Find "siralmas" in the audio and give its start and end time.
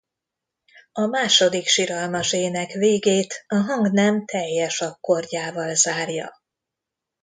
1.67-2.33